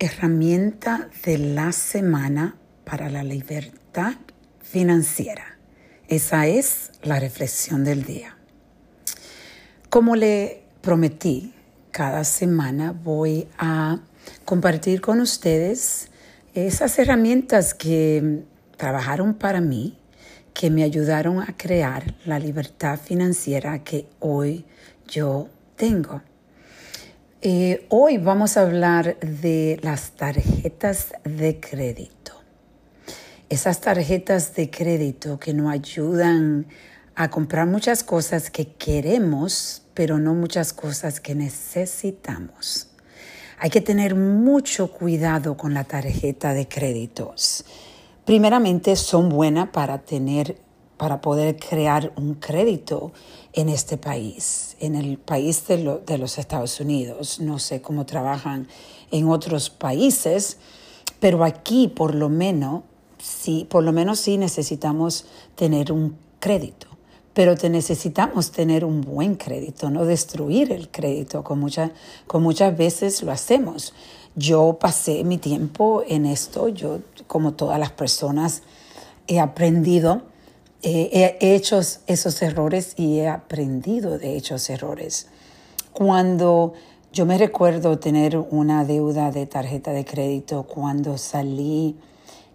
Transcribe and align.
Herramienta 0.00 1.08
de 1.24 1.38
la 1.38 1.70
semana 1.70 2.56
para 2.84 3.08
la 3.10 3.22
libertad 3.22 4.14
financiera. 4.60 5.56
Esa 6.08 6.48
es 6.48 6.90
la 7.02 7.20
reflexión 7.20 7.84
del 7.84 8.02
día. 8.02 8.36
Como 9.90 10.16
le 10.16 10.64
prometí, 10.80 11.54
cada 11.92 12.24
semana 12.24 12.90
voy 12.90 13.46
a 13.56 14.00
compartir 14.44 15.00
con 15.00 15.20
ustedes 15.20 16.08
esas 16.54 16.98
herramientas 16.98 17.72
que 17.72 18.42
trabajaron 18.76 19.34
para 19.34 19.60
mí, 19.60 19.96
que 20.54 20.70
me 20.70 20.82
ayudaron 20.82 21.40
a 21.40 21.56
crear 21.56 22.16
la 22.24 22.40
libertad 22.40 22.98
financiera 22.98 23.84
que 23.84 24.08
hoy 24.18 24.64
yo 25.06 25.48
tengo. 25.76 26.20
Eh, 27.46 27.84
hoy 27.90 28.16
vamos 28.16 28.56
a 28.56 28.62
hablar 28.62 29.20
de 29.20 29.78
las 29.82 30.12
tarjetas 30.12 31.12
de 31.24 31.60
crédito. 31.60 32.32
Esas 33.50 33.82
tarjetas 33.82 34.54
de 34.54 34.70
crédito 34.70 35.38
que 35.38 35.52
nos 35.52 35.70
ayudan 35.70 36.66
a 37.14 37.28
comprar 37.28 37.66
muchas 37.66 38.02
cosas 38.02 38.50
que 38.50 38.68
queremos, 38.68 39.82
pero 39.92 40.16
no 40.16 40.32
muchas 40.32 40.72
cosas 40.72 41.20
que 41.20 41.34
necesitamos. 41.34 42.88
Hay 43.58 43.68
que 43.68 43.82
tener 43.82 44.14
mucho 44.14 44.90
cuidado 44.90 45.58
con 45.58 45.74
la 45.74 45.84
tarjeta 45.84 46.54
de 46.54 46.66
créditos. 46.66 47.66
Primeramente, 48.24 48.96
son 48.96 49.28
buenas 49.28 49.68
para 49.68 49.98
tener 49.98 50.63
para 51.04 51.20
poder 51.20 51.56
crear 51.56 52.14
un 52.16 52.32
crédito 52.32 53.12
en 53.52 53.68
este 53.68 53.98
país, 53.98 54.74
en 54.80 54.94
el 54.94 55.18
país 55.18 55.66
de, 55.68 56.16
los 56.16 56.38
Estados 56.38 56.80
Unidos. 56.80 57.40
No 57.40 57.58
sé 57.58 57.82
cómo 57.82 58.06
trabajan 58.06 58.68
en 59.10 59.28
otros 59.28 59.68
países, 59.68 60.56
pero 61.20 61.44
aquí 61.44 61.88
por 61.88 62.14
lo 62.14 62.30
menos 62.30 62.84
sí, 63.18 63.66
por 63.68 63.84
lo 63.84 63.92
menos 63.92 64.18
sí 64.18 64.38
necesitamos 64.38 65.26
tener 65.56 65.92
un 65.92 66.16
crédito. 66.40 66.86
Pero 67.34 67.54
te 67.54 67.68
necesitamos 67.68 68.50
tener 68.50 68.82
un 68.82 69.02
buen 69.02 69.34
crédito, 69.34 69.90
no 69.90 70.06
destruir 70.06 70.72
el 70.72 70.88
crédito, 70.88 71.44
con, 71.44 71.60
mucha, 71.60 71.90
con 72.26 72.42
muchas 72.42 72.74
veces 72.74 73.22
lo 73.22 73.30
hacemos. 73.30 73.92
Yo 74.36 74.78
pasé 74.80 75.22
mi 75.22 75.36
tiempo 75.36 76.02
en 76.08 76.24
esto, 76.24 76.68
yo 76.68 77.00
como 77.26 77.52
todas 77.52 77.78
las 77.78 77.90
personas 77.92 78.62
he 79.26 79.38
aprendido 79.38 80.22
he 80.84 81.36
hecho 81.40 81.80
esos 82.06 82.42
errores 82.42 82.94
y 82.96 83.18
he 83.20 83.28
aprendido 83.28 84.18
de 84.18 84.36
esos 84.36 84.68
errores. 84.70 85.28
Cuando 85.92 86.74
yo 87.14 87.26
me 87.26 87.38
recuerdo 87.38 88.00
tener 88.00 88.36
una 88.36 88.84
deuda 88.84 89.30
de 89.30 89.46
tarjeta 89.46 89.92
de 89.92 90.04
crédito 90.04 90.64
cuando 90.64 91.16
salí 91.16 91.96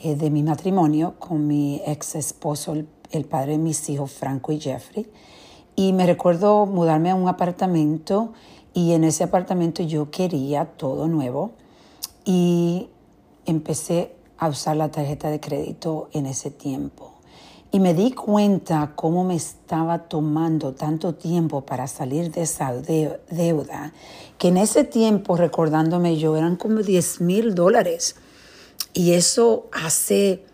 eh, 0.00 0.16
de 0.16 0.28
mi 0.28 0.42
matrimonio 0.42 1.14
con 1.20 1.46
mi 1.46 1.80
ex 1.86 2.16
esposo, 2.16 2.74
el, 3.12 3.24
padre 3.26 3.52
de 3.52 3.58
mis 3.58 3.88
hijos, 3.88 4.10
Franco 4.10 4.50
y 4.50 4.58
Jeffrey, 4.58 5.08
y 5.76 5.92
me 5.92 6.04
recuerdo 6.04 6.66
mudarme 6.66 7.10
a 7.10 7.14
un 7.14 7.28
apartamento 7.28 8.32
y 8.74 8.92
en 8.94 9.04
ese 9.04 9.22
apartamento 9.22 9.84
yo 9.84 10.10
quería 10.10 10.64
todo 10.64 11.06
nuevo 11.06 11.52
y 12.24 12.88
empecé 13.46 14.16
a 14.36 14.48
usar 14.48 14.76
la 14.76 14.90
tarjeta 14.90 15.30
de 15.30 15.38
crédito 15.38 16.08
en 16.12 16.26
ese 16.26 16.50
tiempo. 16.50 17.09
Y 17.72 17.78
me 17.78 17.94
di 17.94 18.12
cuenta 18.12 18.94
cómo 18.96 19.22
me 19.24 19.36
estaba 19.36 20.08
tomando 20.08 20.72
tanto 20.72 21.14
tiempo 21.14 21.64
para 21.64 21.86
salir 21.86 22.32
de 22.32 22.42
esa 22.42 22.72
deuda, 22.74 23.92
que 24.38 24.48
en 24.48 24.56
ese 24.56 24.82
tiempo, 24.82 25.36
recordándome 25.36 26.16
yo, 26.18 26.36
eran 26.36 26.56
como 26.56 26.82
10 26.82 27.20
mil 27.20 27.54
dólares. 27.54 28.16
Y 28.92 29.12
eso 29.12 29.68
hace, 29.70 30.44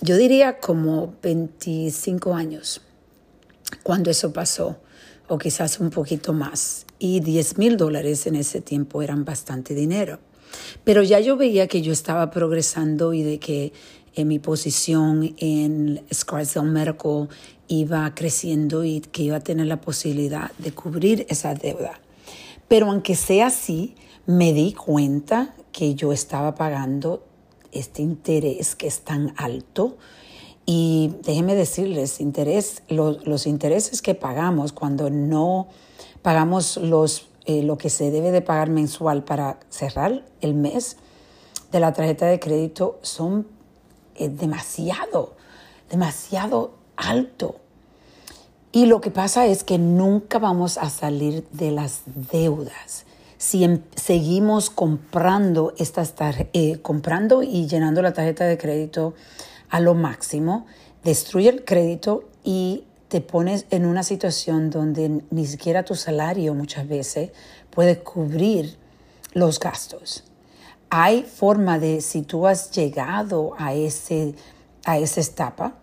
yo 0.00 0.16
diría 0.16 0.58
como 0.58 1.12
25 1.22 2.32
años, 2.32 2.80
cuando 3.82 4.10
eso 4.10 4.32
pasó, 4.32 4.78
o 5.28 5.36
quizás 5.36 5.80
un 5.80 5.90
poquito 5.90 6.32
más. 6.32 6.86
Y 6.98 7.20
10 7.20 7.58
mil 7.58 7.76
dólares 7.76 8.26
en 8.26 8.36
ese 8.36 8.62
tiempo 8.62 9.02
eran 9.02 9.26
bastante 9.26 9.74
dinero. 9.74 10.18
Pero 10.84 11.02
ya 11.02 11.20
yo 11.20 11.36
veía 11.36 11.68
que 11.68 11.82
yo 11.82 11.92
estaba 11.92 12.30
progresando 12.30 13.12
y 13.14 13.22
de 13.22 13.38
que 13.38 13.72
en 14.14 14.28
mi 14.28 14.38
posición 14.38 15.34
en 15.38 16.02
Scarsdale 16.12 16.70
Medical 16.70 17.28
iba 17.68 18.12
creciendo 18.14 18.84
y 18.84 19.00
que 19.00 19.22
iba 19.22 19.36
a 19.36 19.40
tener 19.40 19.66
la 19.66 19.80
posibilidad 19.80 20.50
de 20.58 20.72
cubrir 20.72 21.26
esa 21.28 21.54
deuda. 21.54 22.00
Pero 22.68 22.90
aunque 22.90 23.14
sea 23.14 23.46
así, 23.46 23.94
me 24.26 24.52
di 24.52 24.72
cuenta 24.72 25.54
que 25.72 25.94
yo 25.94 26.12
estaba 26.12 26.54
pagando 26.54 27.24
este 27.72 28.02
interés 28.02 28.74
que 28.74 28.86
es 28.86 29.00
tan 29.00 29.34
alto. 29.36 29.96
Y 30.66 31.14
déjenme 31.22 31.54
decirles, 31.54 32.20
interés, 32.20 32.82
los, 32.88 33.46
intereses 33.46 34.02
que 34.02 34.14
pagamos 34.14 34.72
cuando 34.72 35.10
no 35.10 35.68
pagamos 36.22 36.76
los, 36.76 37.28
eh, 37.46 37.62
lo 37.62 37.78
que 37.78 37.90
se 37.90 38.10
debe 38.10 38.30
de 38.30 38.42
pagar 38.42 38.70
mensual 38.70 39.24
para 39.24 39.58
cerrar 39.68 40.24
el 40.40 40.54
mes 40.54 40.96
de 41.72 41.80
la 41.80 41.92
tarjeta 41.92 42.26
de 42.26 42.38
crédito 42.38 42.98
son 43.02 43.46
es 44.20 44.38
demasiado, 44.38 45.34
demasiado 45.90 46.72
alto. 46.96 47.56
Y 48.72 48.86
lo 48.86 49.00
que 49.00 49.10
pasa 49.10 49.46
es 49.46 49.64
que 49.64 49.78
nunca 49.78 50.38
vamos 50.38 50.78
a 50.78 50.90
salir 50.90 51.46
de 51.50 51.72
las 51.72 52.02
deudas 52.06 53.04
si 53.40 53.64
em, 53.64 53.80
seguimos 53.96 54.68
comprando 54.68 55.72
estas 55.78 56.12
eh, 56.52 56.78
comprando 56.82 57.42
y 57.42 57.66
llenando 57.66 58.02
la 58.02 58.12
tarjeta 58.12 58.44
de 58.44 58.58
crédito 58.58 59.14
a 59.70 59.80
lo 59.80 59.94
máximo, 59.94 60.66
destruye 61.02 61.48
el 61.48 61.64
crédito 61.64 62.24
y 62.44 62.84
te 63.08 63.22
pones 63.22 63.64
en 63.70 63.86
una 63.86 64.02
situación 64.02 64.68
donde 64.68 65.22
ni 65.30 65.46
siquiera 65.46 65.84
tu 65.84 65.94
salario 65.94 66.54
muchas 66.54 66.86
veces 66.86 67.30
puede 67.70 68.00
cubrir 68.00 68.76
los 69.32 69.58
gastos 69.58 70.24
hay 70.90 71.22
forma 71.22 71.78
de, 71.78 72.00
si 72.00 72.22
tú 72.22 72.46
has 72.46 72.72
llegado 72.72 73.54
a, 73.56 73.74
ese, 73.74 74.34
a 74.84 74.98
esa 74.98 75.20
etapa 75.20 75.74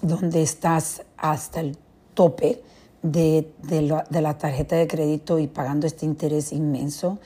donde 0.00 0.42
estás 0.42 1.02
hasta 1.16 1.60
el 1.60 1.76
tope 2.14 2.62
de, 3.02 3.52
de, 3.62 3.82
la 4.20 4.38
tarjeta 4.38 4.76
de 4.76 4.86
crédito 4.86 5.38
y 5.40 5.48
pagando 5.48 5.86
este 5.86 6.06
interés 6.06 6.52
inmenso, 6.52 7.18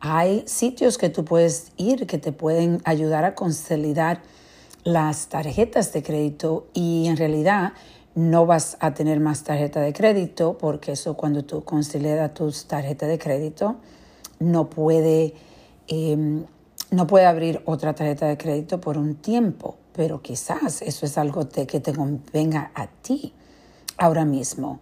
hay 0.00 0.42
sitios 0.46 0.98
que 0.98 1.08
tú 1.08 1.24
puedes 1.24 1.70
ir 1.76 2.06
que 2.08 2.18
te 2.18 2.32
pueden 2.32 2.82
ayudar 2.84 3.24
a 3.24 3.36
consolidar 3.36 4.20
las 4.82 5.28
tarjetas 5.28 5.92
de 5.92 6.02
crédito 6.02 6.66
y 6.74 7.06
en 7.06 7.16
realidad 7.16 7.72
no 8.16 8.44
vas 8.44 8.76
a 8.80 8.92
tener 8.92 9.20
más 9.20 9.44
tarjeta 9.44 9.80
de 9.80 9.92
crédito 9.92 10.58
porque 10.58 10.92
eso 10.92 11.14
cuando 11.14 11.44
tú 11.44 11.62
consolidas 11.62 12.34
tus 12.34 12.66
tarjetas 12.66 13.08
de 13.08 13.18
crédito 13.18 13.76
no 14.40 14.68
puede 14.68 15.34
em, 15.86 16.44
no 16.92 17.06
puede 17.06 17.24
abrir 17.24 17.62
otra 17.64 17.94
tarjeta 17.94 18.26
de 18.26 18.36
crédito 18.36 18.80
por 18.80 18.98
un 18.98 19.16
tiempo, 19.16 19.76
pero 19.94 20.22
quizás 20.22 20.82
eso 20.82 21.06
es 21.06 21.18
algo 21.18 21.48
que 21.48 21.80
te 21.80 21.92
convenga 21.92 22.70
a 22.74 22.86
ti 22.86 23.32
ahora 23.96 24.24
mismo. 24.24 24.78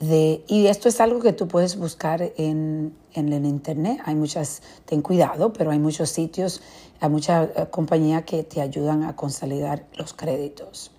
Y 0.00 0.66
esto 0.66 0.88
es 0.88 0.98
algo 1.02 1.20
que 1.20 1.34
tú 1.34 1.46
puedes 1.46 1.76
buscar 1.76 2.32
en, 2.38 2.96
en, 3.12 3.32
el 3.34 3.44
internet. 3.44 4.00
Hay 4.06 4.14
muchas, 4.14 4.62
ten 4.86 5.02
cuidado, 5.02 5.52
pero 5.52 5.72
hay 5.72 5.78
muchos 5.78 6.08
sitios, 6.08 6.62
hay 7.00 7.10
muchas 7.10 7.50
eh, 7.54 7.66
compañías 7.70 8.24
que 8.24 8.42
te 8.42 8.62
ayudan 8.62 9.04
a 9.04 9.14
consolidar 9.14 9.84
los 9.92 10.14
créditos. 10.14 10.90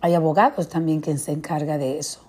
Hay 0.00 0.14
abogados 0.14 0.70
también 0.70 1.02
que 1.02 1.18
se 1.18 1.32
encargan 1.32 1.78
de 1.78 1.98
eso. 1.98 2.20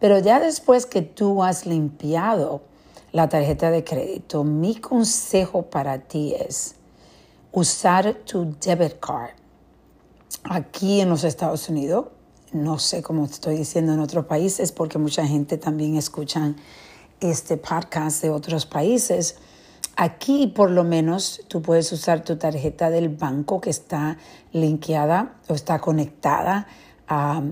Pero 0.00 0.18
ya 0.18 0.40
después 0.40 0.86
que 0.86 1.02
tú 1.02 1.44
has 1.44 1.66
limpiado 1.66 2.62
la 3.12 3.28
tarjeta 3.28 3.70
de 3.70 3.84
crédito, 3.84 4.42
mi 4.42 4.74
consejo 4.74 5.62
para 5.62 6.00
ti 6.00 6.34
es, 6.34 6.74
usar 7.52 8.14
tu 8.24 8.56
debit 8.60 9.00
card. 9.00 9.30
Aquí 10.44 11.00
en 11.00 11.08
los 11.08 11.24
Estados 11.24 11.68
Unidos, 11.68 12.06
no 12.52 12.78
sé 12.78 13.02
cómo 13.02 13.24
estoy 13.24 13.56
diciendo 13.56 13.92
en 13.92 14.00
otros 14.00 14.26
países, 14.26 14.72
porque 14.72 14.98
mucha 14.98 15.26
gente 15.26 15.58
también 15.58 15.96
escucha 15.96 16.54
este 17.20 17.56
podcast 17.56 18.22
de 18.22 18.30
otros 18.30 18.66
países. 18.66 19.36
Aquí 19.96 20.46
por 20.46 20.70
lo 20.70 20.84
menos 20.84 21.42
tú 21.48 21.60
puedes 21.60 21.92
usar 21.92 22.24
tu 22.24 22.36
tarjeta 22.36 22.90
del 22.90 23.08
banco 23.08 23.60
que 23.60 23.70
está 23.70 24.16
linkeada 24.52 25.36
o 25.48 25.54
está 25.54 25.78
conectada, 25.78 26.66
a, 27.06 27.42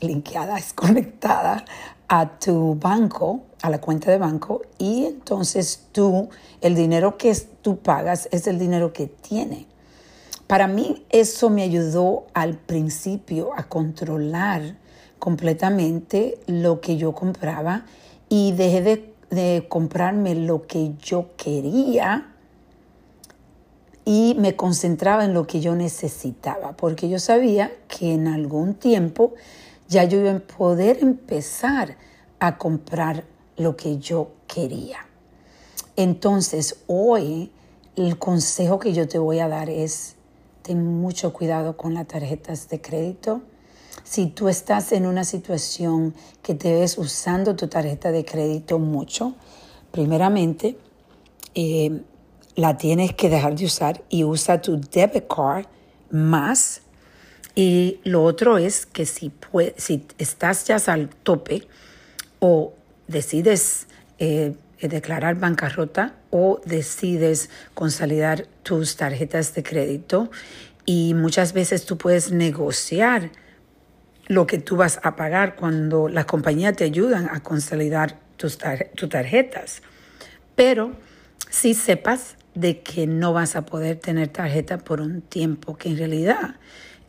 linkeada 0.00 0.58
es 0.58 0.72
conectada 0.72 1.64
a 2.14 2.38
tu 2.38 2.74
banco, 2.74 3.40
a 3.62 3.70
la 3.70 3.80
cuenta 3.80 4.10
de 4.10 4.18
banco, 4.18 4.60
y 4.76 5.06
entonces 5.06 5.86
tú, 5.92 6.28
el 6.60 6.74
dinero 6.74 7.16
que 7.16 7.34
tú 7.62 7.78
pagas 7.78 8.28
es 8.32 8.46
el 8.46 8.58
dinero 8.58 8.92
que 8.92 9.06
tiene. 9.06 9.66
Para 10.46 10.66
mí 10.66 11.06
eso 11.08 11.48
me 11.48 11.62
ayudó 11.62 12.26
al 12.34 12.58
principio 12.58 13.52
a 13.56 13.62
controlar 13.62 14.76
completamente 15.18 16.38
lo 16.46 16.82
que 16.82 16.98
yo 16.98 17.14
compraba 17.14 17.86
y 18.28 18.52
dejé 18.52 18.82
de, 18.82 19.14
de 19.30 19.64
comprarme 19.70 20.34
lo 20.34 20.66
que 20.66 20.92
yo 20.98 21.30
quería 21.38 22.30
y 24.04 24.36
me 24.38 24.54
concentraba 24.54 25.24
en 25.24 25.32
lo 25.32 25.46
que 25.46 25.60
yo 25.62 25.74
necesitaba, 25.76 26.72
porque 26.76 27.08
yo 27.08 27.18
sabía 27.18 27.72
que 27.88 28.12
en 28.12 28.28
algún 28.28 28.74
tiempo 28.74 29.32
ya 29.92 30.04
yo 30.04 30.20
iba 30.20 30.32
a 30.32 30.38
poder 30.38 30.98
empezar 31.02 31.96
a 32.40 32.56
comprar 32.56 33.24
lo 33.56 33.76
que 33.76 33.98
yo 33.98 34.32
quería. 34.48 35.06
Entonces, 35.96 36.82
hoy 36.86 37.52
el 37.96 38.18
consejo 38.18 38.78
que 38.78 38.94
yo 38.94 39.06
te 39.06 39.18
voy 39.18 39.38
a 39.40 39.48
dar 39.48 39.68
es, 39.68 40.16
ten 40.62 41.00
mucho 41.00 41.32
cuidado 41.32 41.76
con 41.76 41.92
las 41.92 42.06
tarjetas 42.06 42.68
de 42.70 42.80
crédito. 42.80 43.42
Si 44.02 44.26
tú 44.26 44.48
estás 44.48 44.92
en 44.92 45.06
una 45.06 45.24
situación 45.24 46.14
que 46.42 46.54
te 46.54 46.72
ves 46.72 46.96
usando 46.96 47.54
tu 47.54 47.68
tarjeta 47.68 48.10
de 48.10 48.24
crédito 48.24 48.78
mucho, 48.78 49.34
primeramente, 49.90 50.78
eh, 51.54 52.02
la 52.54 52.78
tienes 52.78 53.14
que 53.14 53.28
dejar 53.28 53.54
de 53.54 53.66
usar 53.66 54.02
y 54.08 54.24
usa 54.24 54.60
tu 54.62 54.80
debit 54.80 55.26
card 55.28 55.66
más. 56.10 56.81
Y 57.54 58.00
lo 58.04 58.24
otro 58.24 58.58
es 58.58 58.86
que 58.86 59.04
si, 59.04 59.32
si 59.76 60.06
estás 60.18 60.66
ya 60.66 60.76
al 60.86 61.08
tope 61.08 61.68
o 62.38 62.74
decides 63.08 63.86
eh, 64.18 64.54
declarar 64.80 65.36
bancarrota 65.36 66.14
o 66.30 66.60
decides 66.64 67.50
consolidar 67.74 68.46
tus 68.62 68.96
tarjetas 68.96 69.54
de 69.54 69.62
crédito 69.62 70.30
y 70.86 71.14
muchas 71.14 71.52
veces 71.52 71.84
tú 71.84 71.98
puedes 71.98 72.32
negociar 72.32 73.30
lo 74.26 74.46
que 74.46 74.58
tú 74.58 74.76
vas 74.76 74.98
a 75.02 75.14
pagar 75.14 75.56
cuando 75.56 76.08
las 76.08 76.24
compañías 76.24 76.76
te 76.76 76.84
ayudan 76.84 77.28
a 77.30 77.42
consolidar 77.42 78.18
tus, 78.36 78.58
tus 78.94 79.08
tarjetas. 79.08 79.82
Pero 80.56 80.92
si 81.50 81.74
sepas 81.74 82.36
de 82.54 82.80
que 82.80 83.06
no 83.06 83.32
vas 83.32 83.56
a 83.56 83.66
poder 83.66 83.96
tener 83.96 84.28
tarjeta 84.28 84.78
por 84.78 85.00
un 85.00 85.20
tiempo, 85.22 85.76
que 85.76 85.90
en 85.90 85.98
realidad 85.98 86.56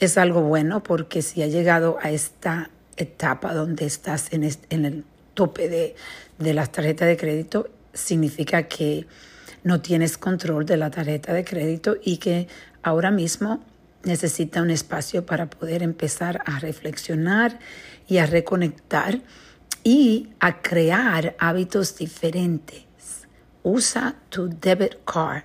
es 0.05 0.17
algo 0.17 0.41
bueno 0.41 0.83
porque 0.83 1.21
si 1.21 1.41
ha 1.41 1.47
llegado 1.47 1.97
a 2.01 2.11
esta 2.11 2.69
etapa 2.97 3.53
donde 3.53 3.85
estás 3.85 4.31
en, 4.31 4.43
el 4.43 5.03
tope 5.33 5.69
de, 5.69 5.95
de 6.37 6.53
las 6.53 6.71
tarjetas 6.71 7.07
de 7.07 7.17
crédito, 7.17 7.69
significa 7.93 8.63
que 8.63 9.07
no 9.63 9.81
tienes 9.81 10.17
control 10.17 10.65
de 10.65 10.77
la 10.77 10.91
tarjeta 10.91 11.33
de 11.33 11.43
crédito 11.45 11.97
y 12.03 12.17
que 12.17 12.47
ahora 12.81 13.11
mismo 13.11 13.63
necesita 14.03 14.61
un 14.61 14.69
espacio 14.69 15.25
para 15.25 15.49
poder 15.49 15.81
empezar 15.81 16.41
a 16.45 16.59
reflexionar 16.59 17.59
y 18.07 18.17
a 18.17 18.25
reconectar 18.25 19.21
y 19.83 20.29
a 20.39 20.61
crear 20.61 21.35
hábitos 21.39 21.95
diferentes 21.97 22.83
usa 23.63 24.15
tu 24.29 24.49
debit 24.49 24.97
card. 25.05 25.43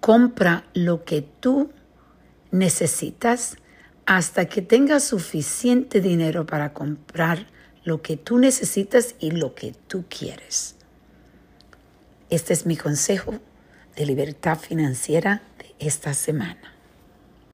Compra 0.00 0.64
lo 0.74 1.04
que 1.04 1.22
tú 1.22 1.70
necesitas 2.50 3.56
hasta 4.06 4.46
que 4.46 4.62
tengas 4.62 5.04
suficiente 5.04 6.00
dinero 6.00 6.46
para 6.46 6.72
comprar 6.72 7.46
lo 7.84 8.02
que 8.02 8.16
tú 8.16 8.38
necesitas 8.38 9.14
y 9.18 9.30
lo 9.30 9.54
que 9.54 9.74
tú 9.86 10.04
quieres. 10.08 10.76
Este 12.30 12.52
es 12.52 12.66
mi 12.66 12.76
consejo 12.76 13.34
de 13.96 14.06
libertad 14.06 14.58
financiera 14.58 15.42
de 15.58 15.74
esta 15.78 16.14
semana. 16.14 16.77